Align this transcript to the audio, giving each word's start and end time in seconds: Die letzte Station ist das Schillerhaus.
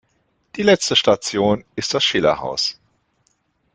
Die 0.55 0.63
letzte 0.63 0.95
Station 0.95 1.63
ist 1.75 1.93
das 1.93 2.03
Schillerhaus. 2.03 2.79